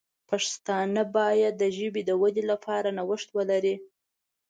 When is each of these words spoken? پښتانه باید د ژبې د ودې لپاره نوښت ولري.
پښتانه 0.29 1.01
باید 1.17 1.53
د 1.57 1.63
ژبې 1.77 2.01
د 2.05 2.11
ودې 2.21 2.43
لپاره 2.51 2.87
نوښت 2.97 3.29
ولري. 3.37 3.75